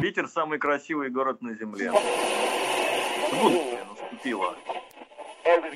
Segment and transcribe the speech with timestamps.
[0.00, 1.92] Питер самый красивый город на земле.
[3.40, 4.56] Будущее наступило.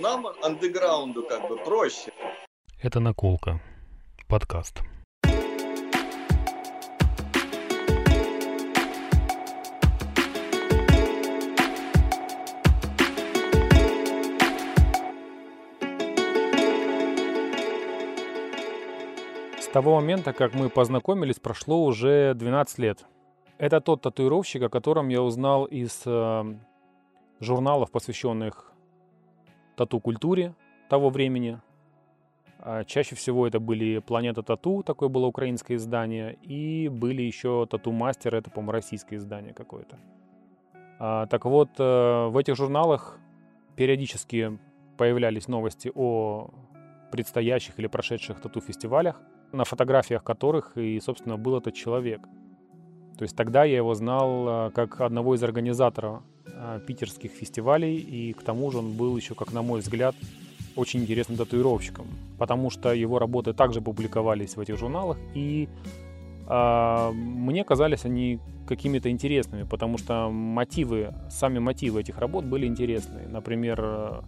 [0.00, 2.12] Нам андеграунду как бы проще.
[2.82, 3.60] Это наколка.
[4.26, 4.82] Подкаст.
[19.76, 23.04] Того момента, как мы познакомились, прошло уже 12 лет.
[23.58, 26.44] Это тот татуировщик, о котором я узнал из э,
[27.40, 28.72] журналов, посвященных
[29.76, 30.54] тату-культуре
[30.88, 31.60] того времени.
[32.58, 38.34] А чаще всего это были «Планета Тату», такое было украинское издание, и были еще «Тату-мастер»,
[38.34, 39.98] это, по-моему, российское издание какое-то.
[40.98, 43.18] А, так вот, э, в этих журналах
[43.76, 44.58] периодически
[44.96, 46.48] появлялись новости о
[47.12, 49.20] предстоящих или прошедших тату-фестивалях–
[49.52, 52.20] на фотографиях которых и, собственно, был этот человек.
[53.18, 58.32] То есть тогда я его знал а, как одного из организаторов а, питерских фестивалей, и
[58.32, 60.14] к тому же он был еще, как на мой взгляд,
[60.76, 62.06] очень интересным татуировщиком,
[62.38, 65.70] потому что его работы также публиковались в этих журналах, и
[66.46, 73.26] э, мне казались они какими-то интересными, потому что мотивы, сами мотивы этих работ были интересные.
[73.26, 74.22] Например,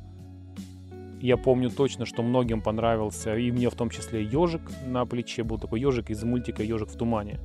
[1.20, 5.58] я помню точно, что многим понравился, и мне в том числе ежик на плече был
[5.58, 7.40] такой ежик из мультика Ежик в тумане.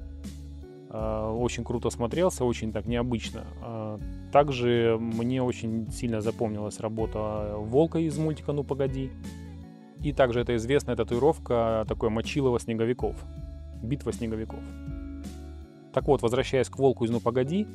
[0.89, 3.45] А, очень круто смотрелся, очень так необычно.
[3.61, 3.99] А,
[4.31, 9.11] также мне очень сильно запомнилась работа Волка из мультика «Ну погоди».
[10.01, 13.15] И также это известная татуировка такой Мочилова снеговиков.
[13.81, 14.59] Битва снеговиков.
[15.93, 17.65] Так вот, возвращаясь к Волку из «Ну погоди»,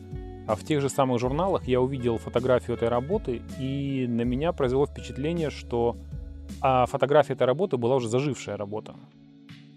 [0.49, 4.87] а в тех же самых журналах я увидел фотографию этой работы, и на меня произвело
[4.87, 5.99] впечатление, что
[6.63, 8.97] а фотография этой работы была уже зажившая работа.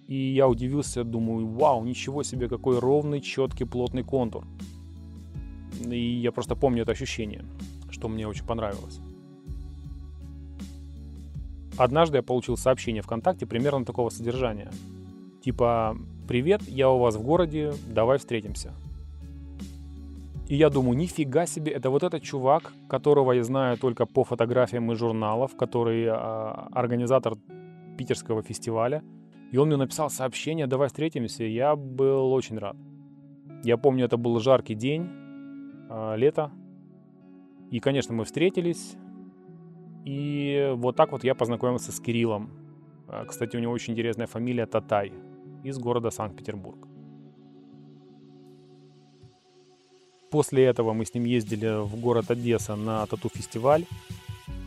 [0.07, 4.45] И я удивился, думаю, вау, ничего себе, какой ровный, четкий, плотный контур.
[5.85, 7.43] И я просто помню это ощущение,
[7.89, 9.01] что мне очень понравилось.
[11.77, 14.71] Однажды я получил сообщение ВКонтакте примерно такого содержания.
[15.43, 15.97] Типа,
[16.29, 18.73] привет, я у вас в городе, давай встретимся.
[20.51, 24.91] И я думаю, нифига себе, это вот этот чувак, которого я знаю только по фотографиям
[24.91, 27.35] из журналов, который э, организатор
[27.97, 29.01] питерского фестиваля.
[29.53, 31.45] И он мне написал сообщение, давай встретимся.
[31.45, 32.75] Я был очень рад.
[33.63, 35.07] Я помню, это был жаркий день,
[35.89, 36.51] э, лето.
[37.71, 38.97] И, конечно, мы встретились.
[40.03, 42.49] И вот так вот я познакомился с Кириллом.
[43.25, 45.13] Кстати, у него очень интересная фамилия Татай
[45.63, 46.90] из города Санкт-Петербург.
[50.31, 53.85] После этого мы с ним ездили в город Одесса на тату-фестиваль,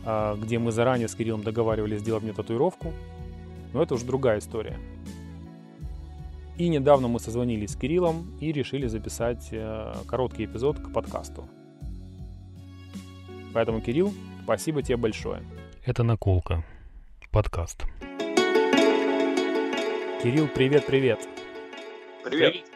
[0.05, 2.93] а, где мы заранее с Кириллом договаривались сделать мне татуировку.
[3.73, 4.77] Но это уже другая история.
[6.57, 11.49] И недавно мы созвонились с Кириллом и решили записать э, короткий эпизод к подкасту.
[13.53, 15.41] Поэтому, Кирилл, спасибо тебе большое.
[15.83, 16.63] Это наколка.
[17.31, 17.83] Подкаст.
[20.23, 21.19] Кирилл, привет-привет.
[22.23, 22.53] Привет.
[22.53, 22.74] привет.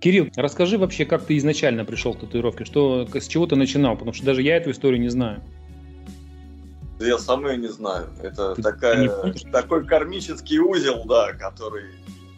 [0.00, 4.12] Кирилл, расскажи вообще, как ты изначально пришел к татуировке, что, с чего ты начинал, потому
[4.12, 5.42] что даже я эту историю не знаю.
[7.00, 8.08] Я сам ее не знаю.
[8.22, 11.86] Это ты, такая, ты такой кармический узел, да, который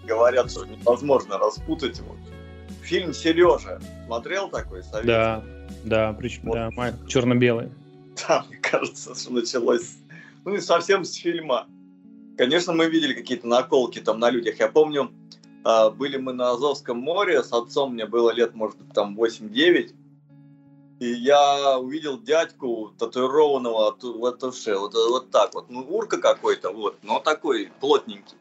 [0.07, 2.01] говорят, что невозможно распутать.
[2.01, 2.19] Вот.
[2.83, 3.81] Фильм Сережа.
[4.07, 5.07] Смотрел такой советский?
[5.07, 5.45] Да,
[5.85, 6.55] да, причем вот.
[6.55, 7.71] да, черно-белый.
[8.27, 9.97] Да, мне кажется, что началось.
[10.45, 11.67] Ну и совсем с фильма.
[12.37, 14.59] Конечно, мы видели какие-то наколки там на людях.
[14.61, 15.11] Я помню,
[15.63, 19.95] были мы на Азовском море, с отцом мне было лет, может там 8-9,
[21.01, 26.99] и я увидел дядьку татуированного в латуше, вот, вот так вот, ну, урка какой-то, вот,
[27.03, 28.37] но такой плотненький.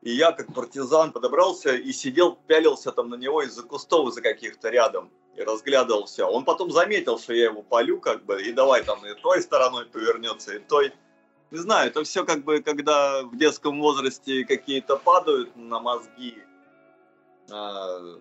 [0.00, 4.68] И я, как партизан, подобрался и сидел, пялился там на него из-за кустов, из-за каких-то
[4.68, 6.24] рядом, и разглядывал все.
[6.24, 9.86] Он потом заметил, что я его полю, как бы, и давай там и той стороной
[9.86, 10.92] повернется, и той
[11.54, 16.34] не знаю, это все как бы, когда в детском возрасте какие-то падают на мозги
[17.48, 18.16] э,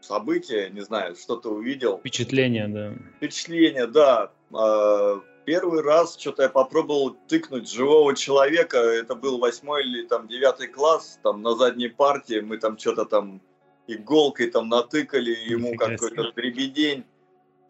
[0.00, 1.98] события, не знаю, что-то увидел.
[1.98, 2.94] Впечатление, да.
[3.18, 4.32] Впечатление, да.
[4.52, 10.68] Э, первый раз что-то я попробовал тыкнуть живого человека, это был восьмой или там девятый
[10.68, 13.42] класс, там на задней партии мы там что-то там
[13.86, 17.04] иголкой там натыкали ему какой-то дребедень.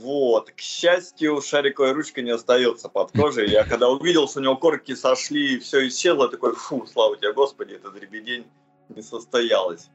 [0.00, 0.50] Вот.
[0.50, 3.50] К счастью, шариковая ручка не остается под кожей.
[3.50, 7.35] Я когда увидел, что у него корки сошли, и все исчезло, такой, фу, слава тебе,
[7.35, 8.47] Господи, это дребедень
[8.88, 9.91] не состоялось.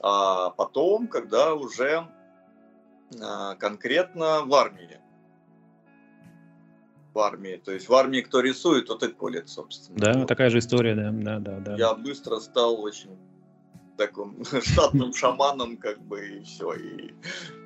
[0.00, 2.08] А потом, когда уже
[3.20, 4.98] а, конкретно в армии.
[7.12, 7.60] в армии.
[7.62, 9.98] То есть в армии кто рисует, тот и колет, собственно.
[9.98, 10.28] Да, вот.
[10.28, 11.76] такая же история, да, да, да, да.
[11.76, 13.18] Я быстро стал очень
[13.96, 16.74] таким штатным шаманом, как бы, и все.
[16.74, 17.10] И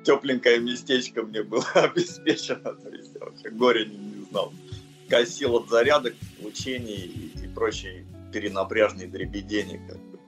[0.03, 2.73] тепленькое местечко мне было обеспечено.
[2.73, 4.51] То есть я вообще горе не, не знал.
[5.09, 6.13] Косил от зарядок,
[6.43, 9.79] учений и, и прочей перенапряжной дребедени.
[9.87, 10.19] Как бы.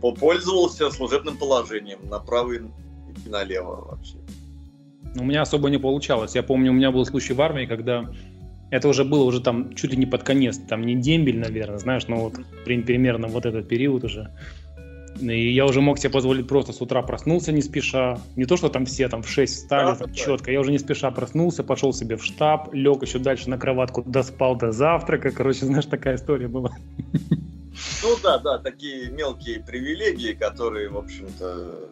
[0.00, 2.60] Попользовался служебным положением направо и
[3.26, 4.16] налево вообще.
[5.18, 6.34] У меня особо не получалось.
[6.34, 8.12] Я помню, у меня был случай в армии, когда
[8.70, 12.06] это уже было уже там чуть ли не под конец, там не дембель, наверное, знаешь,
[12.06, 14.30] но вот примерно вот этот период уже.
[15.18, 18.18] И я уже мог себе позволить просто с утра проснулся не спеша.
[18.36, 20.52] Не то, что там все там в 6 встали, да, там, четко.
[20.52, 24.56] Я уже не спеша проснулся, пошел себе в штаб, лег еще дальше на кроватку, доспал
[24.56, 25.30] до завтрака.
[25.30, 26.70] Короче, знаешь, такая история была.
[28.02, 31.88] Ну да, да, такие мелкие привилегии, которые, в общем-то,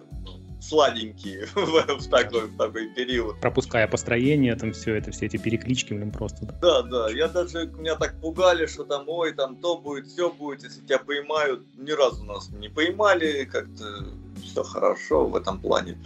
[0.60, 3.40] сладенькие в, в, такой, в такой период.
[3.40, 6.46] Пропуская построение, там все это, все эти переклички, блин, просто.
[6.60, 6.82] Да.
[6.82, 10.81] да, я даже, меня так пугали, что там, ой, там то будет, все будет, если
[10.81, 11.62] тебя поймают.
[11.76, 14.06] Ни разу нас не поймали, как-то
[14.43, 15.99] все хорошо в этом плане.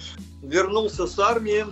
[0.43, 1.65] Вернулся с армии,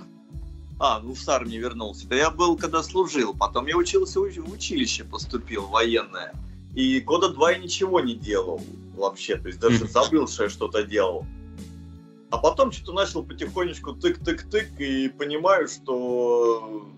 [0.79, 2.09] а, ну с армии вернулся.
[2.09, 3.35] Да я был, когда служил.
[3.35, 6.33] Потом я учился в училище, поступил военное.
[6.75, 8.63] И года два я ничего не делал
[8.97, 9.37] вообще.
[9.37, 11.27] То есть даже забыл, что я что-то делал.
[12.31, 16.89] А потом что-то начал потихонечку тык-тык-тык и понимаю, что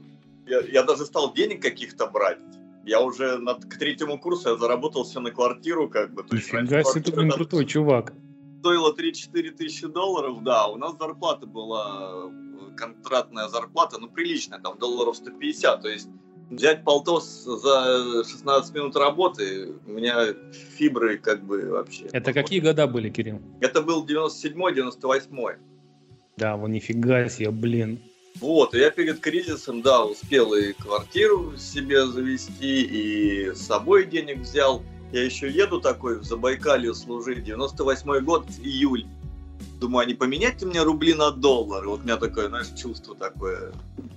[0.46, 2.38] я, я даже стал денег каких-то брать.
[2.84, 6.24] Я уже над, к третьему курсу я заработал все на квартиру, как бы.
[6.24, 8.12] То Нифига себе, ты, крутой чувак.
[8.60, 12.30] Стоило 3-4 тысячи долларов, да, у нас зарплата была,
[12.76, 16.08] контрактная зарплата, ну, приличная, там, долларов 150, то есть
[16.52, 20.34] взять полтос за 16 минут работы, у меня
[20.76, 22.06] фибры как бы вообще.
[22.12, 23.40] Это какие года были, Кирилл?
[23.60, 25.56] Это был 97-й, 98-й.
[26.36, 28.00] Да, вон нифига себе, блин.
[28.40, 34.82] Вот, я перед кризисом, да, успел и квартиру себе завести, и с собой денег взял.
[35.12, 39.06] Я еще еду такой в Забайкалье служить, 98 год, июль.
[39.78, 41.88] Думаю, а не поменять мне рубли на доллары?
[41.88, 43.72] Вот у меня такое, знаешь, чувство такое,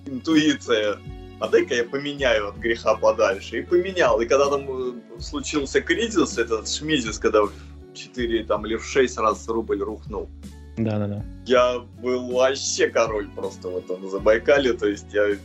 [0.05, 0.97] интуиция
[1.39, 3.59] а дай-ка я поменяю от греха подальше.
[3.59, 4.21] И поменял.
[4.21, 7.51] И когда там э, случился кризис, этот шмизис, когда в
[7.93, 10.29] 4 там, или в 6 раз рубль рухнул,
[10.77, 11.25] да, да, да.
[11.45, 14.73] Я был вообще король просто в этом Забайкале.
[14.73, 15.37] То есть я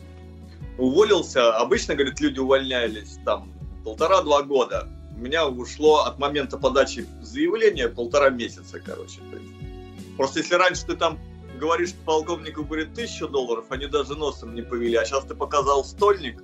[0.79, 1.57] уволился.
[1.57, 3.53] Обычно, говорит, люди увольнялись там
[3.85, 4.89] полтора-два года.
[5.17, 9.21] У меня ушло от момента подачи заявления полтора месяца, короче.
[9.31, 11.19] То есть, просто если раньше ты там
[11.61, 16.43] говоришь полковнику, говорит, тысячу долларов, они даже носом не повели, а сейчас ты показал стольник,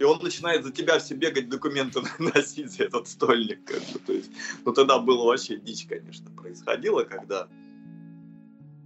[0.00, 3.64] и он начинает за тебя все бегать, документы носить этот стольник.
[3.64, 3.98] Как бы.
[3.98, 4.30] То есть,
[4.64, 7.48] ну тогда было вообще дичь, конечно, происходило, когда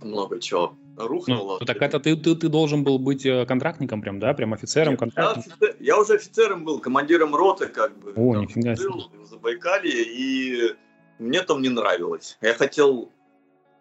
[0.03, 1.59] много чего рухнуло.
[1.61, 4.35] Ну, так это ты, ты, ты должен был быть э, контрактником прям, да?
[4.35, 5.57] Прям офицером, контрактником?
[5.61, 8.13] Я, я уже офицером был, командиром роты как бы.
[8.17, 8.91] О, нифига себе.
[8.91, 10.75] в Забайкалье, и
[11.19, 12.39] мне там не нравилось.
[12.41, 13.13] Я хотел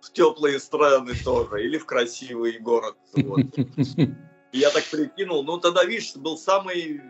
[0.03, 2.97] в теплые страны тоже, или в красивый город.
[3.15, 3.45] Вот.
[4.51, 7.01] Я так прикинул, ну тогда, видишь, был самый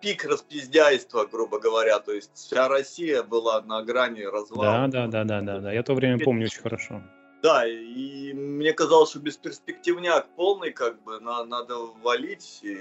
[0.00, 4.88] пик распиздяйства, грубо говоря, то есть вся Россия была на грани развала.
[4.88, 7.02] Да, да, да, да, да, да, я то время помню очень хорошо.
[7.42, 12.78] Да, и мне казалось, что бесперспективняк полный, как бы, на, надо валить, и,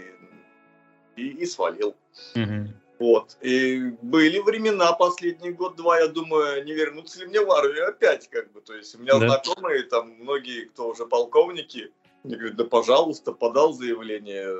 [1.15, 1.95] и, и свалил.
[2.35, 2.73] Угу.
[3.01, 3.35] Вот.
[3.41, 8.51] И были времена, последний год-два, я думаю, не вернуться ли мне в армию опять, как
[8.51, 8.61] бы.
[8.61, 9.27] То есть у меня да.
[9.27, 11.91] знакомые, там, многие, кто уже полковники,
[12.23, 14.55] мне говорят, да пожалуйста, подал заявление,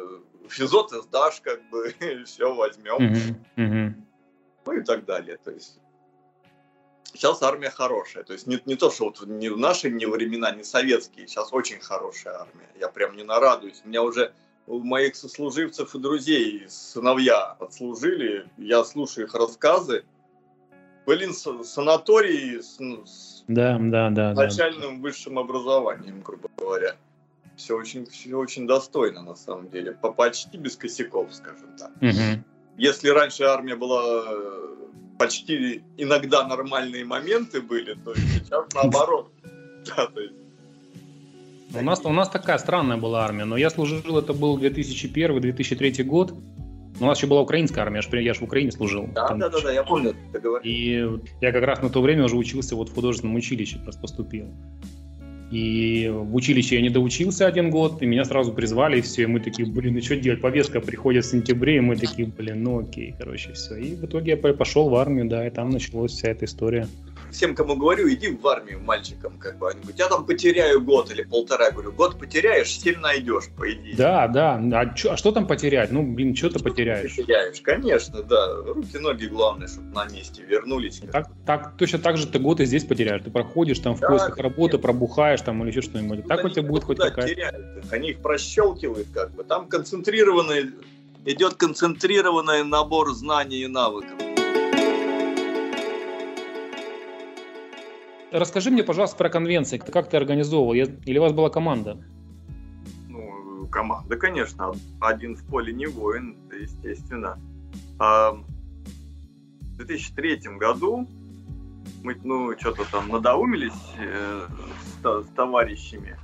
[0.50, 2.96] ты сдашь, как бы, и все, возьмем.
[2.96, 4.06] Угу, угу.
[4.66, 5.38] Ну и так далее.
[5.38, 5.80] То есть
[7.14, 8.24] сейчас армия хорошая.
[8.24, 11.54] То есть не, не то, что вот не в наши не времена, не советские, сейчас
[11.54, 12.70] очень хорошая армия.
[12.80, 13.84] Я прям не нарадуюсь.
[13.86, 14.34] У меня уже
[14.68, 20.04] у моих сослуживцев и друзей сыновья отслужили, я слушаю их рассказы.
[21.06, 25.02] Блин, санатории с, с да, да, да, начальным да.
[25.02, 26.96] высшим образованием, грубо говоря.
[27.58, 29.92] Все очень, все очень достойно, на самом деле.
[29.92, 31.92] По почти без косяков, скажем так.
[31.98, 32.44] Угу.
[32.78, 34.76] Если раньше армия была э,
[35.20, 39.32] почти иногда нормальные моменты были, то сейчас наоборот.
[39.84, 40.36] Да, то есть
[41.74, 46.34] у нас, у нас такая странная была армия, но я служил, это был 2001-2003 год.
[47.00, 49.10] Но у нас еще была украинская армия, я же, я же в Украине служил.
[49.16, 50.68] Да, да, да, да, я помню, ты говоришь.
[50.68, 51.04] И
[51.40, 54.46] я как раз на то время уже учился вот в художественном училище, просто поступил.
[55.52, 59.26] И в училище я не доучился один год, и меня сразу призвали, и все, и
[59.26, 62.80] мы такие, блин, ну что делать, повестка приходит в сентябре, и мы такие, блин, ну
[62.80, 63.76] окей, короче, все.
[63.76, 66.88] И в итоге я пошел в армию, да, и там началась вся эта история
[67.32, 71.12] всем, кому говорю, иди в армию мальчикам, как бы, они говорят, я там потеряю год
[71.12, 73.96] или полтора, говорю, год потеряешь, стиль найдешь, по идее.
[73.96, 75.92] Да, да, а, чё, а что там потерять?
[75.92, 77.16] Ну, блин, что ты потеряешь?
[77.16, 81.02] Потеряешь, конечно, да, руки, ноги, главное, чтобы на месте вернулись.
[81.12, 84.08] Так, так, точно так же ты год и здесь потеряешь, ты проходишь там в да,
[84.08, 84.82] поисках работы, нет.
[84.82, 87.82] пробухаешь там или еще что-нибудь, так у тебя будет хоть какая-то...
[87.92, 90.72] они их прощелкивают как бы, там концентрированный,
[91.26, 94.31] идет концентрированный набор знаний и навыков.
[98.32, 99.78] Расскажи мне, пожалуйста, про конвенции.
[99.78, 100.74] Как ты организовывал?
[100.74, 101.98] Или у вас была команда?
[103.10, 104.72] Ну, команда, конечно.
[105.02, 107.38] Один в поле не воин, естественно.
[108.00, 111.08] А в 2003 году
[112.04, 114.48] мы, ну, что-то там надоумились э,
[115.04, 116.18] с, с товарищами.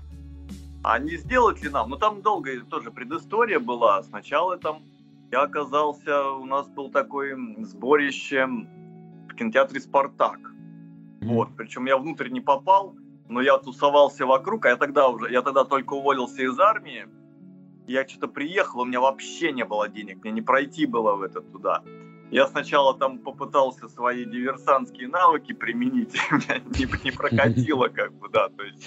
[0.83, 1.89] А не сделать ли нам?
[1.89, 4.01] Ну, там долгая тоже предыстория была.
[4.03, 4.81] Сначала там
[5.29, 7.35] я оказался, у нас был такой
[7.65, 10.39] сборище в кинотеатре «Спартак».
[11.27, 12.95] Вот, причем я внутрь не попал,
[13.27, 17.07] но я тусовался вокруг, а я тогда уже, я тогда только уволился из армии,
[17.87, 21.41] я что-то приехал, у меня вообще не было денег, мне не пройти было в это
[21.41, 21.83] туда.
[22.29, 28.49] Я сначала там попытался свои диверсантские навыки применить, меня не, не прокатило, как бы, да,
[28.49, 28.83] то есть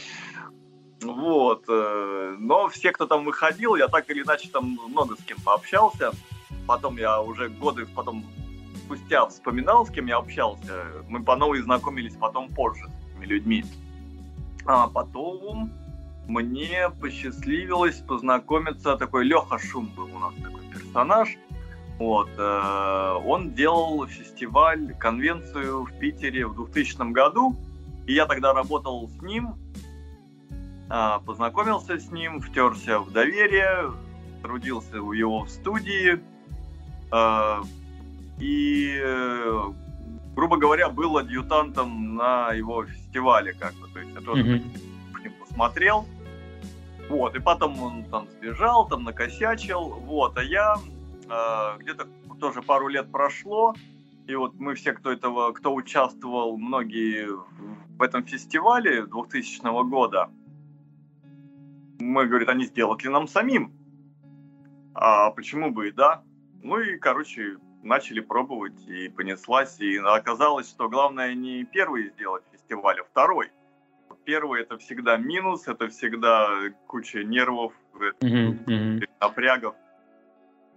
[1.03, 1.65] вот.
[1.69, 6.13] Э, но все, кто там выходил, я так или иначе там много с кем пообщался.
[6.67, 8.25] Потом я уже годы потом
[8.77, 10.85] спустя вспоминал, с кем я общался.
[11.09, 13.65] Мы по новой знакомились потом позже с этими людьми.
[14.67, 15.73] А потом
[16.27, 21.37] мне посчастливилось познакомиться, такой Леха Шум был у нас такой персонаж.
[21.99, 27.57] Вот, э, он делал фестиваль, конвенцию в Питере в 2000 году,
[28.07, 29.55] и я тогда работал с ним,
[30.89, 33.93] э, познакомился с ним, втерся в доверие,
[34.43, 36.21] трудился у его в студии,
[37.13, 37.63] э,
[38.41, 39.63] и, э,
[40.35, 45.31] грубо говоря, был адъютантом на его фестивале, как бы, то есть я тоже mm-hmm.
[45.41, 46.07] посмотрел,
[47.09, 50.77] вот, и потом он там сбежал, там накосячил, вот, а я
[51.29, 52.07] э, где-то
[52.41, 53.75] тоже пару лет прошло,
[54.27, 57.29] и вот мы все, кто этого, кто участвовал, многие
[57.99, 60.31] в этом фестивале 2000 года,
[61.99, 63.73] мы, говорит, они сделают ли нам самим?
[64.95, 66.23] А почему бы и да?
[66.63, 69.79] Ну и, короче, начали пробовать, и понеслась.
[69.81, 73.51] И оказалось, что главное не первый сделать фестиваль, а второй.
[74.25, 76.51] Первый это всегда минус, это всегда
[76.87, 79.09] куча нервов, mm-hmm.
[79.21, 79.75] напрягов.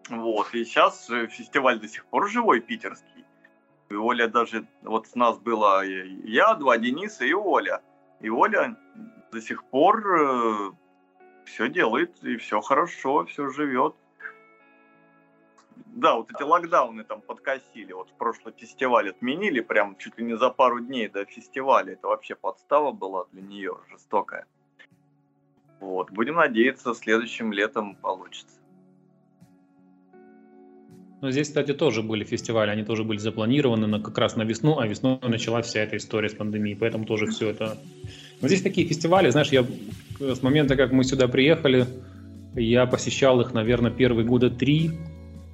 [0.10, 0.54] Вот.
[0.54, 3.26] И сейчас фестиваль до сих пор живой, питерский.
[3.90, 7.82] И Оля даже, вот с нас было я, два Дениса и Оля.
[8.22, 8.78] И Оля
[9.32, 10.72] до сих пор э,
[11.46, 13.96] все делает, и все хорошо, все живет.
[15.96, 17.94] Да, вот эти локдауны там подкосили.
[17.94, 21.94] Вот в прошлый фестиваль отменили прям чуть ли не за пару дней до фестиваля.
[21.94, 24.46] Это вообще подстава была для нее жестокая.
[25.80, 26.10] Вот.
[26.10, 28.56] Будем надеяться, следующим летом получится.
[31.22, 34.80] Но здесь, кстати, тоже были фестивали, они тоже были запланированы на, как раз на весну,
[34.80, 37.78] а весной началась вся эта история с пандемией, поэтому тоже все это...
[38.42, 39.64] Но здесь такие фестивали, знаешь, я
[40.20, 41.86] с момента, как мы сюда приехали,
[42.56, 44.92] я посещал их, наверное, первые года три,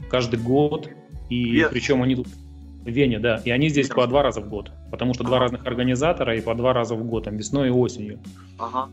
[0.10, 0.89] каждый год.
[1.30, 1.70] И Вен.
[1.70, 3.42] причем они тут в Вене, да.
[3.46, 4.72] И они здесь по два раза в год.
[4.92, 5.30] Потому что ага.
[5.30, 8.20] два разных организатора и по два раза в год, там весной и осенью.
[8.58, 8.89] Ага.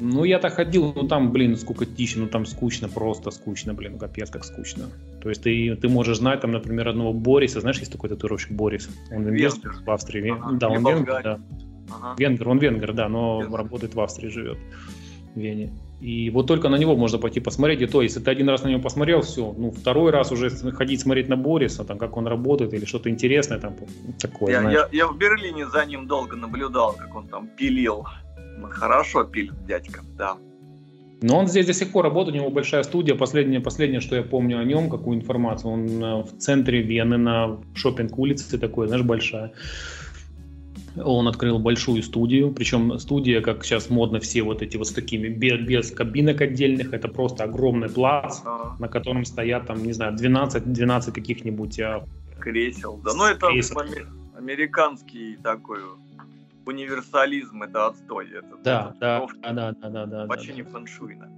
[0.00, 3.98] Ну, я так ходил, ну там, блин, сколько тысяч, ну там скучно, просто скучно, блин,
[3.98, 4.86] капец, как скучно.
[5.22, 8.88] То есть ты, ты можешь знать, там, например, одного Бориса, знаешь, есть такой татуировщик Борис,
[9.10, 10.52] он инвестор в Австрии, ага.
[10.52, 11.40] да, он венгер, да.
[11.92, 12.14] Ага.
[12.18, 13.58] Венгер, он венгер, да, но венгер.
[13.58, 14.99] работает в Австрии, живет, в
[15.34, 15.70] Вене.
[16.00, 17.82] И вот только на него можно пойти посмотреть.
[17.82, 19.54] И то, если ты один раз на него посмотрел, все.
[19.56, 23.58] Ну, второй раз уже ходить смотреть на Бориса, там, как он работает, или что-то интересное
[23.58, 23.76] там
[24.18, 24.52] такое.
[24.52, 28.06] Я, я, я в Берлине за ним долго наблюдал, как он там пилил.
[28.70, 30.36] Хорошо пилит дядька, да.
[31.22, 33.14] Но он здесь до сих пор работает, у него большая студия.
[33.14, 37.58] Последнее, последнее, что я помню о нем, какую информацию, он э, в центре Вены на
[37.74, 39.52] шопинг улице такой, знаешь, большая.
[40.96, 45.28] Он открыл большую студию, причем студия, как сейчас модно, все вот эти вот с такими,
[45.28, 48.40] без, без кабинок отдельных, это просто огромный плац,
[48.78, 51.78] на котором стоят там, не знаю, 12, 12 каких-нибудь...
[51.80, 52.04] А...
[52.40, 53.80] Кресел, да, ну это кресел.
[54.36, 55.80] американский такой
[56.66, 58.30] универсализм, это отстой.
[58.30, 60.26] Это, да, да, да, да, да, да, да.
[60.26, 61.28] Вообще да, не фэншуйно.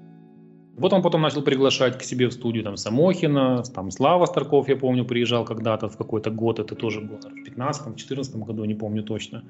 [0.76, 4.76] Вот он потом начал приглашать к себе в студию там Самохина, там Слава Старков, я
[4.76, 9.44] помню, приезжал когда-то в какой-то год, это тоже было в 15-14 году, не помню точно.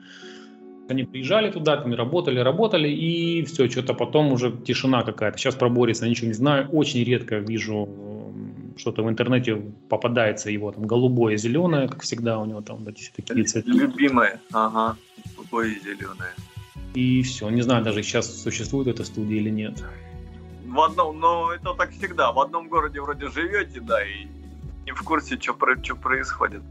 [0.88, 5.38] они приезжали туда, там работали, работали, и все, что-то потом уже тишина какая-то.
[5.38, 7.88] Сейчас про Бориса ничего не знаю, очень редко вижу
[8.76, 9.57] что-то в интернете
[9.88, 13.71] попадается его там голубое, зеленое, как всегда у него там такие цветы.
[13.71, 14.97] Любимое, ага,
[15.37, 16.33] голубое и зеленое.
[16.95, 19.83] И все, не знаю даже сейчас существует эта студия или нет.
[20.73, 24.26] В одном, но это так всегда, в одном городе вроде живете, да, и
[24.87, 26.62] не в курсе, что, происходит.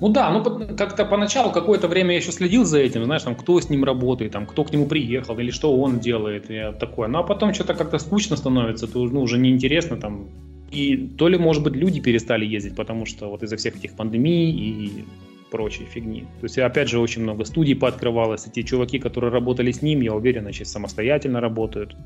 [0.00, 0.42] Ну да, ну
[0.76, 4.32] как-то поначалу какое-то время я еще следил за этим, знаешь, там кто с ним работает,
[4.32, 7.06] там кто к нему приехал или что он делает, и такое.
[7.06, 10.26] Ну а потом что-то как-то скучно становится, то ну, уже неинтересно там.
[10.72, 14.50] И то ли, может быть, люди перестали ездить, потому что вот из-за всех этих пандемий
[14.50, 15.04] и
[15.50, 16.22] прочей фигни.
[16.40, 20.00] То есть, опять же, очень много студий пооткрывалось, и те чуваки, которые работали с ним,
[20.00, 21.96] я уверен, сейчас самостоятельно работают.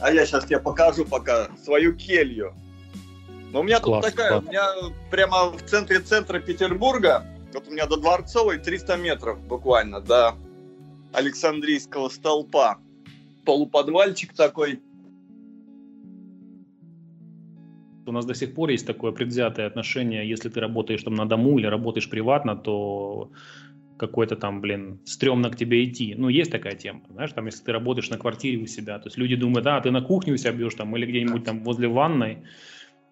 [0.00, 2.54] А я сейчас тебе покажу пока свою келью.
[3.52, 4.44] Но у меня класс, тут такая, класс.
[4.44, 4.64] у меня
[5.10, 10.34] прямо в центре центра Петербурга, вот у меня до Дворцовой 300 метров буквально до
[11.12, 12.78] Александрийского столпа.
[13.44, 14.82] Полуподвальчик такой.
[18.06, 21.58] У нас до сих пор есть такое предвзятое отношение, если ты работаешь там на дому
[21.58, 23.30] или работаешь приватно, то
[23.98, 26.14] какой-то там, блин, стрёмно к тебе идти.
[26.16, 29.18] Ну, есть такая тема, знаешь, там, если ты работаешь на квартире у себя, то есть
[29.18, 32.38] люди думают, а, ты на кухне у себя бьешь там или где-нибудь там возле ванной,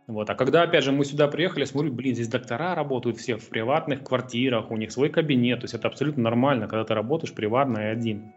[0.07, 0.31] вот.
[0.31, 4.05] А когда, опять же, мы сюда приехали, смотрю, блин, здесь доктора работают все в приватных
[4.05, 7.85] квартирах, у них свой кабинет, то есть это абсолютно нормально, когда ты работаешь приватно и
[7.85, 8.33] один.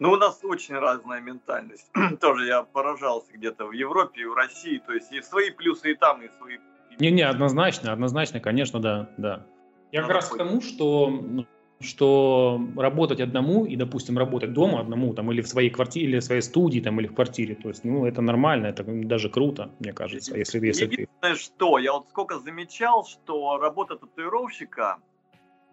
[0.00, 1.90] Ну, у нас очень разная ментальность.
[2.20, 5.94] Тоже я поражался где-то в Европе и в России, то есть и свои плюсы и
[5.94, 6.58] там, и свои...
[6.98, 9.46] Не-не, однозначно, однозначно, конечно, да, да.
[9.92, 11.46] Я как раз к тому, что ну,
[11.80, 16.24] что работать одному и, допустим, работать дома одному, там, или в своей квартире, или в
[16.24, 19.92] своей студии, там, или в квартире, то есть, ну, это нормально, это даже круто, мне
[19.92, 21.34] кажется, если, если ты...
[21.36, 24.98] что, я вот сколько замечал, что работа татуировщика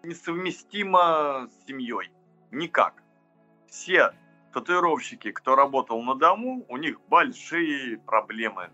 [0.02, 2.10] несовместима с семьей.
[2.50, 3.02] Никак.
[3.68, 4.12] Все
[4.54, 8.70] татуировщики, кто работал на дому, у них большие проблемы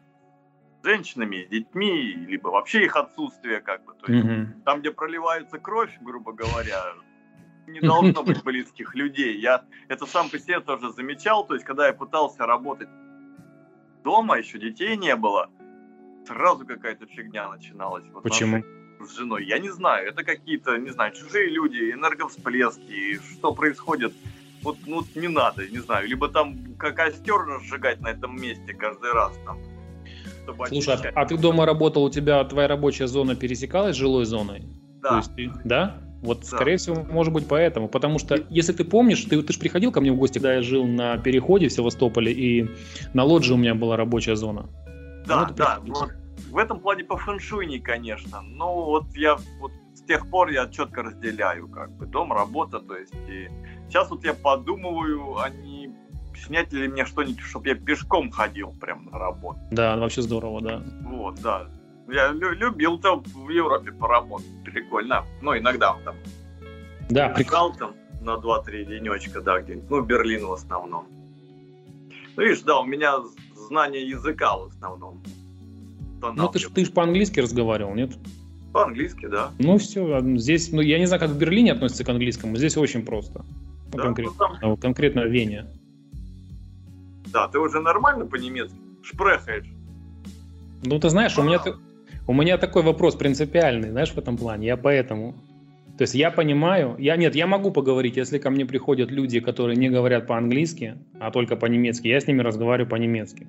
[0.82, 3.94] с женщинами, с детьми, либо вообще их отсутствие, как бы.
[3.94, 4.62] То есть, mm-hmm.
[4.64, 6.94] там, где проливается кровь, грубо говоря,
[7.66, 9.38] не должно быть близких людей.
[9.38, 11.46] Я это сам по себе тоже замечал.
[11.46, 12.88] То есть, когда я пытался работать
[14.02, 15.50] дома, еще детей не было,
[16.26, 18.04] сразу какая-то фигня начиналась.
[18.12, 18.62] Вот Почему?
[19.00, 19.44] С женой.
[19.44, 20.08] Я не знаю.
[20.08, 23.20] Это какие-то, не знаю, чужие люди, энерговсплески.
[23.38, 24.12] Что происходит?
[24.62, 26.08] Вот, ну, не надо, не знаю.
[26.08, 29.58] Либо там как костер разжигать на этом месте каждый раз там.
[30.68, 34.62] Слушай, а, а ты дома работал, у тебя твоя рабочая зона пересекалась с жилой зоной?
[35.02, 35.08] Да.
[35.08, 36.00] То есть ты, да?
[36.24, 36.46] Вот, да.
[36.46, 37.88] скорее всего, может быть поэтому.
[37.88, 40.62] Потому что, если ты помнишь, ты, ты же приходил ко мне в гости, когда я
[40.62, 42.70] жил на переходе в Севастополе, и
[43.12, 44.66] на лоджии у меня была рабочая зона.
[45.26, 45.78] Да, ну, да.
[45.86, 46.10] Вот
[46.50, 48.40] в этом плане по фэншуй конечно.
[48.42, 52.96] Но вот я вот с тех пор я четко разделяю, как бы, дом, работа, то
[52.96, 53.14] есть.
[53.28, 53.48] И
[53.88, 55.90] сейчас вот я подумываю, они
[56.34, 59.58] снять ли мне что-нибудь, чтобы я пешком ходил прям на работу.
[59.70, 60.82] Да, вообще здорово, да.
[61.02, 61.68] Вот, да.
[62.14, 64.46] Я любил там в Европе поработать.
[64.64, 65.24] Прикольно.
[65.42, 66.14] Ну, иногда там.
[67.10, 67.74] Да, прикольно.
[67.76, 69.90] там на 2-3 денечка, да, где-нибудь.
[69.90, 71.06] Ну, Берлин в основном.
[72.36, 73.16] Ну, видишь, да, у меня
[73.56, 75.24] знание языка в основном.
[76.22, 78.12] Ну, ты ж, ты ж по-английски разговаривал, нет?
[78.72, 79.50] По-английски, да.
[79.58, 83.04] Ну, все, здесь, ну, я не знаю, как в Берлине относится к английскому, здесь очень
[83.04, 83.44] просто.
[83.92, 84.76] Ну, да, конкретно, ну, там...
[84.76, 85.66] конкретно в Вене.
[87.26, 89.66] Да, ты уже нормально по-немецки шпрехаешь?
[90.84, 91.60] Ну, ты знаешь, у меня,
[92.26, 94.66] у меня такой вопрос принципиальный, знаешь, в этом плане.
[94.66, 95.34] Я поэтому...
[95.98, 99.76] То есть я понимаю, я нет, я могу поговорить, если ко мне приходят люди, которые
[99.76, 103.46] не говорят по-английски, а только по-немецки, я с ними разговариваю по-немецки.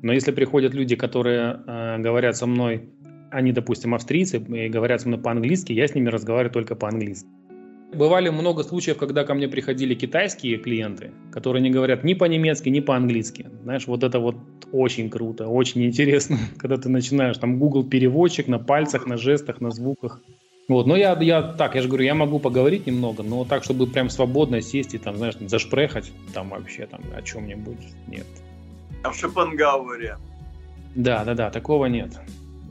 [0.00, 2.88] Но если приходят люди, которые э, говорят со мной,
[3.30, 7.28] они, допустим, австрийцы, и говорят со мной по-английски, я с ними разговариваю только по-английски.
[7.94, 12.80] Бывали много случаев, когда ко мне приходили китайские клиенты, которые не говорят ни по-немецки, ни
[12.80, 13.46] по-английски.
[13.62, 14.36] Знаешь, вот это вот
[14.72, 19.70] очень круто, очень интересно, когда ты начинаешь там Google переводчик на пальцах, на жестах, на
[19.70, 20.20] звуках.
[20.66, 23.86] Вот, но я, я так, я же говорю, я могу поговорить немного, но так, чтобы
[23.86, 27.78] прям свободно сесть и там, знаешь, зашпрехать там вообще там о чем-нибудь,
[28.08, 28.26] нет.
[29.02, 30.16] А в Шопенгауэре?
[30.94, 32.18] Да, да, да, такого нет.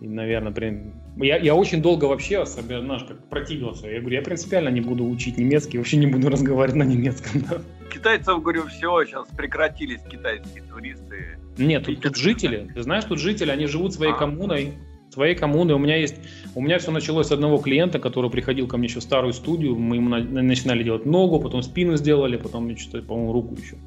[0.03, 3.87] И, наверное, прям я, я очень долго вообще, особенно, знаешь, как противился.
[3.87, 7.41] Я говорю, я принципиально не буду учить немецкий, вообще не буду разговаривать на немецком.
[7.49, 7.61] Да.
[7.89, 11.37] Китайцев, говорю, все, сейчас прекратились китайские туристы.
[11.57, 14.15] Нет, тут, тут жители, ты знаешь, тут жители, они живут своей а.
[14.17, 14.73] коммуной,
[15.09, 15.75] своей коммуной.
[15.75, 16.17] У меня есть,
[16.53, 19.77] у меня все началось с одного клиента, который приходил ко мне еще в старую студию,
[19.77, 23.77] мы ему начинали делать ногу, потом спину сделали, потом, что-то, по-моему, руку еще.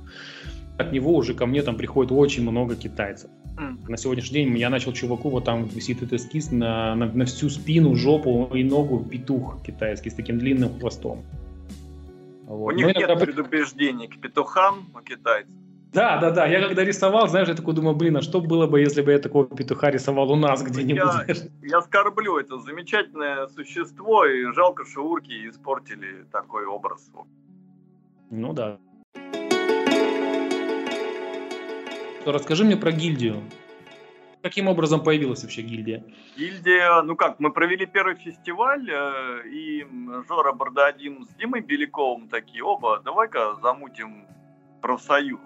[0.78, 3.30] От него уже ко мне там приходит очень много китайцев.
[3.58, 3.88] Mm.
[3.88, 7.48] На сегодняшний день я начал чуваку, вот там висит этот эскиз на, на, на всю
[7.48, 11.24] спину, жопу и ногу петух китайский с таким длинным хвостом.
[12.46, 12.72] Вот.
[12.72, 13.24] У них ну, нет это...
[13.24, 15.54] предубеждений к петухам у китайцев.
[15.92, 16.46] Да, да, да.
[16.46, 19.18] Я когда рисовал, знаешь, я такой думаю, блин, а что было бы, если бы я
[19.18, 20.98] такого петуха рисовал у нас где-нибудь?
[21.26, 27.10] Я, я скорблю это замечательное существо, и жалко, что урки испортили такой образ.
[28.30, 28.78] Ну да.
[32.26, 33.40] Расскажи мне про гильдию.
[34.42, 36.04] Каким образом появилась вообще гильдия?
[36.36, 39.86] Гильдия, ну как, мы провели первый фестиваль, э, и
[40.28, 44.26] Жора Бардадин с Димой Беляковым такие, оба, давай-ка замутим
[44.80, 45.40] профсоюз.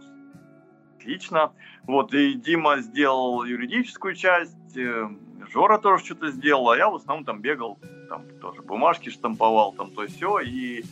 [0.97, 1.53] Отлично.
[1.85, 5.09] Вот, и Дима сделал юридическую часть, э,
[5.53, 9.91] Жора тоже что-то сделал, а я в основном там бегал, там тоже бумажки штамповал, там
[9.91, 10.85] то все, и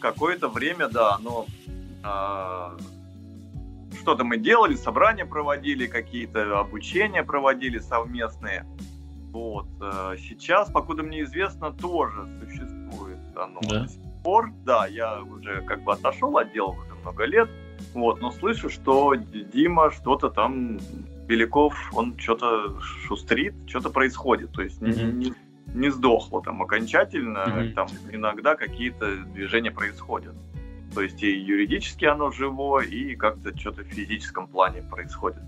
[0.00, 1.46] какое-то время, да, но
[2.04, 2.76] а,
[4.08, 8.64] что-то мы делали, собрания проводили, какие-то обучения проводили совместные.
[9.32, 9.66] Вот.
[9.82, 13.82] Э, сейчас, покуда мне известно, тоже существует оно да.
[13.82, 14.50] до сих пор.
[14.64, 17.50] Да, я уже как бы отошел от дела уже много лет.
[17.92, 20.78] Вот, но слышу, что Дима что-то там,
[21.26, 24.52] Беляков, он что-то шустрит, что-то происходит.
[24.52, 25.12] То есть mm-hmm.
[25.12, 25.34] не,
[25.74, 27.72] не сдохло там окончательно, mm-hmm.
[27.74, 30.34] там иногда какие-то движения происходят.
[30.94, 35.42] То есть и юридически оно живое, и как-то что-то в физическом плане происходит.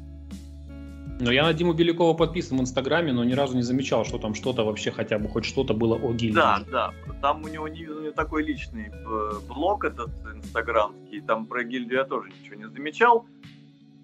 [1.21, 4.35] Но я на Диму Белякова подписан в Инстаграме, но ни разу не замечал, что там
[4.35, 6.35] что-то вообще хотя бы хоть что-то было о гильдии.
[6.35, 6.95] Да, да.
[7.21, 11.99] Там у него, не, у него такой личный э, блог этот инстаграмский, там про гильдию
[11.99, 13.27] я тоже ничего не замечал.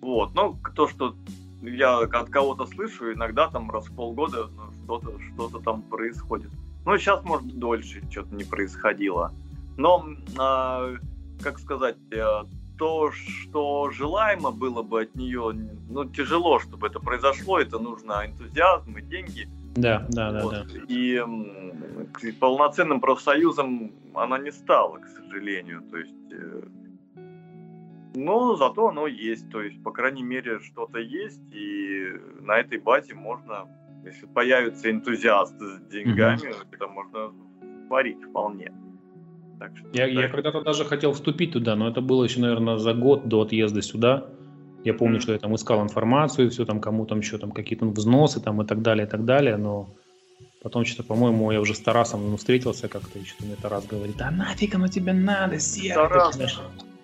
[0.03, 1.17] Вот, но то, что
[1.63, 5.19] я от кого-то слышу, иногда там раз в полгода ну, что-то
[5.49, 6.51] что там происходит.
[6.85, 9.33] Ну, сейчас, может, дольше что-то не происходило.
[9.79, 10.07] Но
[10.39, 10.97] э,
[11.43, 12.45] как сказать, э,
[12.79, 15.53] то, что желаемо было бы от нее,
[15.89, 19.49] ну, тяжело, чтобы это произошло, это нужно энтузиазм и деньги.
[19.77, 20.53] Да, да, да, вот.
[20.53, 20.81] да.
[20.89, 21.23] И
[22.41, 25.83] полноценным профсоюзом она не стала, к сожалению.
[25.91, 26.63] То есть, э,
[28.15, 29.51] но зато оно есть.
[29.51, 32.09] То есть, по крайней мере, что-то есть, и
[32.41, 33.69] на этой базе можно,
[34.05, 36.67] если появятся энтузиасты с деньгами, mm-hmm.
[36.73, 37.33] это можно
[37.89, 38.73] творить вполне.
[39.59, 42.93] Так что, я, я когда-то даже хотел вступить туда, но это было еще, наверное, за
[42.93, 44.27] год до отъезда сюда.
[44.85, 48.41] Я помню, что я там искал информацию, все там, кому там еще там какие-то взносы
[48.41, 49.89] там и так далее, и так далее, но
[50.63, 54.17] потом что-то, по-моему, я уже с Тарасом ну, встретился как-то, и что-то мне Тарас говорит,
[54.17, 56.09] да нафиг оно тебе надо, Серый.
[56.09, 56.39] Тарас,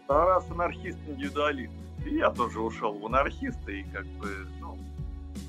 [0.07, 1.73] Тарас анархист индивидуалист.
[2.07, 4.29] И я тоже ушел в анархисты, и как бы,
[4.61, 4.77] ну,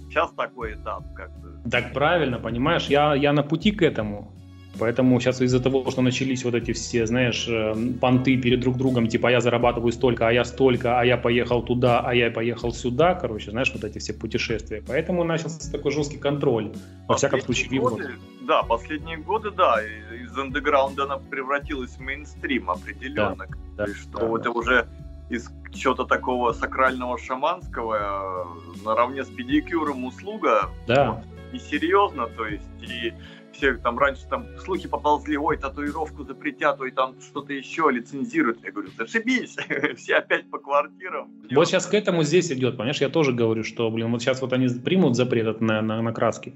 [0.10, 1.70] сейчас такой этап, как бы.
[1.70, 4.32] Так правильно, понимаешь, я, я на пути к этому.
[4.80, 9.08] Поэтому сейчас из-за того, что начались вот эти все, знаешь, э, понты перед друг другом,
[9.08, 12.72] типа, а я зарабатываю столько, а я столько, а я поехал туда, а я поехал
[12.72, 14.84] сюда, короче, знаешь, вот эти все путешествия.
[14.88, 16.72] Поэтому начался такой жесткий контроль,
[17.08, 23.46] во всяком случае, годы, Да, последние годы, да, из андеграунда она превратилась в мейнстрим определенно.
[23.78, 24.52] Да, То есть, что да, это да.
[24.52, 24.88] уже
[25.30, 30.70] из чего-то такого сакрального шаманского э, наравне с педикюром услуга.
[30.88, 31.12] Да.
[31.12, 33.14] Вот, и серьезно, то есть, и
[33.54, 38.64] все там раньше там слухи поползли, ой, татуировку запретят, ой, там что-то еще лицензируют.
[38.64, 39.56] Я говорю, зашибись,
[39.98, 41.32] все опять по квартирам.
[41.52, 44.54] Вот сейчас к этому здесь идет, понимаешь, я тоже говорю, что, блин, вот сейчас вот
[44.54, 46.56] они примут запрет на, на, на краски,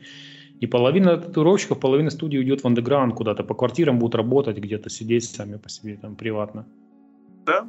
[0.59, 5.25] и половина татуировщиков, половина студий уйдет в андеграунд куда-то, по квартирам будут работать, где-то сидеть
[5.25, 6.67] сами по себе там приватно.
[7.45, 7.67] Да,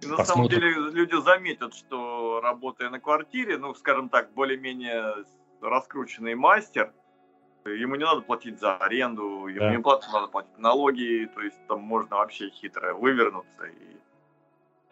[0.00, 5.24] и на самом деле люди заметят, что работая на квартире, ну, скажем так, более-менее
[5.60, 6.92] раскрученный мастер,
[7.64, 9.74] ему не надо платить за аренду, ему да.
[9.74, 13.98] не надо платить налоги, то есть там можно вообще хитро вывернуться и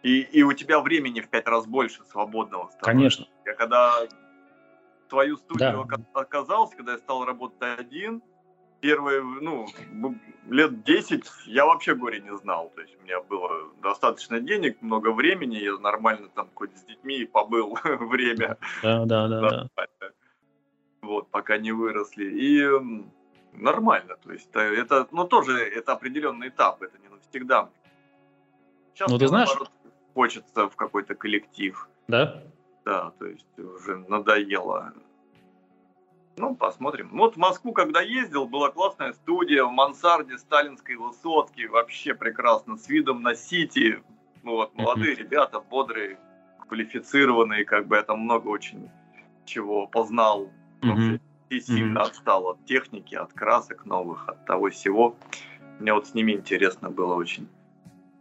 [0.02, 2.84] и, и у тебя времени в пять раз больше свободного становится.
[2.84, 3.26] Конечно.
[3.44, 4.06] Я когда
[5.08, 6.20] твою студию да.
[6.20, 8.22] оказался, когда я стал работать один,
[8.80, 9.66] первые, ну,
[10.48, 12.70] лет 10 я вообще горе не знал.
[12.76, 17.24] То есть у меня было достаточно денег, много времени, я нормально там хоть с детьми
[17.24, 18.58] побыл время.
[18.84, 19.40] Да, да, да.
[19.40, 20.10] да
[21.06, 22.24] вот, пока не выросли.
[22.24, 22.68] И
[23.52, 27.70] нормально, то есть это, ну, тоже это определенный этап, это не навсегда.
[28.94, 29.48] Сейчас ну, ты знаешь...
[29.48, 29.70] наоборот,
[30.14, 31.88] хочется в какой-то коллектив.
[32.08, 32.42] Да?
[32.84, 34.92] Да, то есть уже надоело.
[36.38, 37.10] Ну, посмотрим.
[37.12, 42.88] Вот в Москву, когда ездил, была классная студия в мансарде сталинской высотки, вообще прекрасно, с
[42.88, 44.02] видом на Сити.
[44.42, 45.18] Вот, молодые mm-hmm.
[45.18, 46.18] ребята, бодрые,
[46.68, 48.90] квалифицированные, как бы я там много очень
[49.44, 50.50] чего познал
[50.94, 51.20] Mm-hmm.
[51.50, 52.02] И сильно mm-hmm.
[52.02, 55.16] отстал от техники, от красок новых, от того всего.
[55.78, 57.48] Мне вот с ними интересно было очень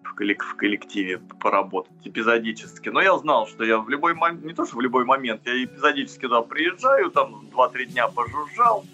[0.03, 2.89] в, коллективе поработать эпизодически.
[2.89, 5.63] Но я знал, что я в любой момент, не то что в любой момент, я
[5.63, 8.85] эпизодически туда приезжаю, там 2-3 дня пожужжал,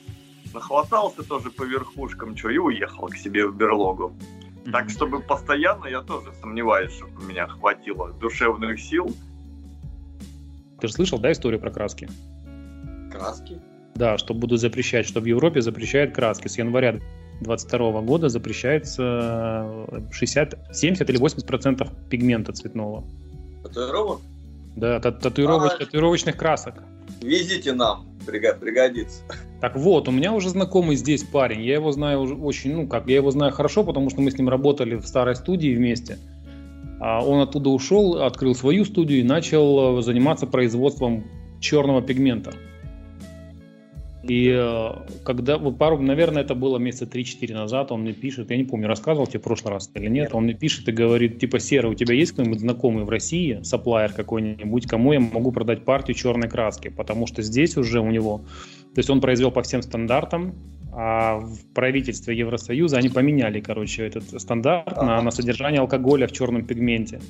[0.53, 4.13] нахватался тоже по верхушкам, что, и уехал к себе в берлогу.
[4.71, 9.15] Так, чтобы постоянно, я тоже сомневаюсь, чтобы у меня хватило душевных сил.
[10.79, 12.09] Ты же слышал, да, историю про краски?
[13.11, 13.59] Краски?
[13.95, 16.47] Да, что будут запрещать, что в Европе запрещают краски.
[16.47, 16.93] С января
[17.41, 23.03] 2022 года запрещается 60, 70 или 80 процентов пигмента цветного.
[23.63, 24.21] Татуировок?
[24.75, 26.75] Да, татуировоч, а, татуировочных красок.
[27.21, 29.23] Везите нам, пригодится.
[29.59, 33.07] Так вот, у меня уже знакомый здесь парень, я его знаю уже очень, ну как,
[33.07, 36.17] я его знаю хорошо, потому что мы с ним работали в старой студии вместе.
[36.99, 41.25] А он оттуда ушел, открыл свою студию и начал э, заниматься производством
[41.59, 42.53] черного пигмента.
[44.23, 44.91] И э,
[45.23, 48.87] когда, вот пару, наверное, это было месяца 3-4 назад, он мне пишет, я не помню,
[48.87, 51.95] рассказывал тебе в прошлый раз или нет, он мне пишет и говорит, типа, Сера, у
[51.95, 56.89] тебя есть кто-нибудь знакомый в России, сапплайер какой-нибудь, кому я могу продать партию черной краски,
[56.89, 58.39] потому что здесь уже у него,
[58.93, 60.53] то есть он произвел по всем стандартам,
[60.93, 66.65] а в правительстве Евросоюза они поменяли, короче, этот стандарт на, на содержание алкоголя в черном
[66.65, 67.21] пигменте.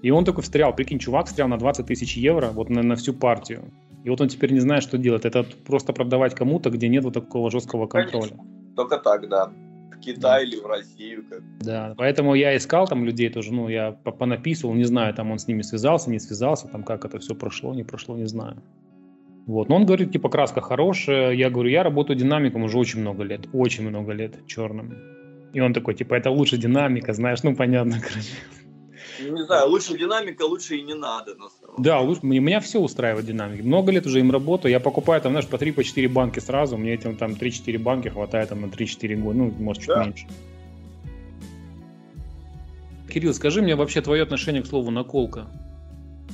[0.00, 3.12] И он только встрял, прикинь, чувак встрял на 20 тысяч евро вот на, на всю
[3.12, 3.70] партию.
[4.04, 5.24] И вот он теперь не знает, что делать.
[5.24, 8.30] Это просто продавать кому-то, где нет вот такого жесткого контроля.
[8.30, 8.74] Конечно.
[8.76, 9.52] Только так, да.
[9.92, 10.42] В Китай да.
[10.42, 11.24] или в Россию.
[11.28, 11.42] Как.
[11.60, 15.46] Да, поэтому я искал там людей тоже, ну, я понаписывал, не знаю, там он с
[15.46, 18.62] ними связался, не связался, там как это все прошло, не прошло, не знаю.
[19.46, 21.32] Вот, но он говорит, типа, краска хорошая.
[21.32, 24.94] Я говорю, я работаю динамиком уже очень много лет, очень много лет черным.
[25.52, 28.30] И он такой, типа, это лучше динамика, знаешь, ну, понятно, короче.
[29.20, 31.34] Не знаю, лучше динамика, лучше и не надо.
[31.34, 33.64] На самом да, лучше, меня все устраивает динамик.
[33.64, 34.72] Много лет уже им работаю.
[34.72, 36.76] Я покупаю там, знаешь, по 3-4 по 4 банки сразу.
[36.76, 39.38] Мне этим там 3-4 банки хватает там на 3-4 года.
[39.38, 40.04] Ну, может, чуть да.
[40.04, 40.26] меньше.
[43.12, 45.46] Кирилл, скажи мне вообще твое отношение к слову наколка.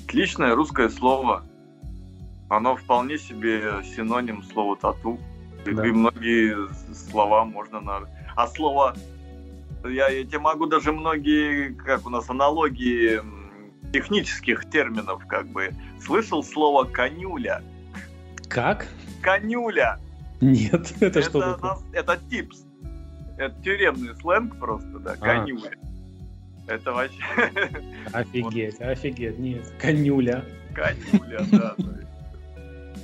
[0.07, 1.45] Отличное русское слово.
[2.49, 5.19] Оно вполне себе синоним слова тату.
[5.65, 5.87] Да.
[5.87, 6.57] И многие
[6.95, 8.09] слова можно на...
[8.37, 8.95] А слово
[9.85, 13.21] я, я тебе могу даже многие, как у нас, аналогии
[13.93, 15.71] технических терминов, как бы.
[16.01, 17.63] Слышал слово конюля?
[18.49, 18.87] Как?
[19.23, 19.99] Конюля.
[20.41, 21.77] Нет, это, это что такое?
[21.93, 22.65] Это типс.
[23.37, 25.17] Это тюремный сленг просто, да, а.
[25.17, 25.71] конюля.
[26.67, 26.73] А.
[26.73, 27.23] Это вообще...
[28.13, 30.45] Офигеть, офигеть, нет, конюля.
[30.75, 31.75] Конюля, да.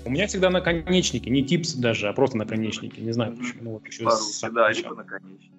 [0.05, 3.01] У меня всегда наконечники, не типс даже, а просто наконечники.
[3.01, 3.63] Не знаю почему.
[3.63, 4.05] Ну, вот еще
[4.51, 5.54] да, либо наконечники.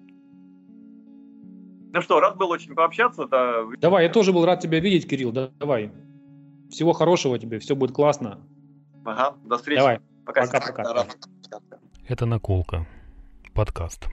[1.96, 3.22] Ну что, рад был очень пообщаться.
[3.22, 3.74] -то.
[3.80, 5.32] Давай, я тоже был рад тебя видеть, Кирилл.
[5.32, 5.90] Давай.
[6.70, 8.38] Всего хорошего тебе, все будет классно.
[9.06, 9.78] Ага, до встречи.
[9.78, 10.00] Давай.
[10.26, 11.06] Пока-пока.
[12.06, 12.86] Это «Наколка».
[13.54, 14.08] Подкаст.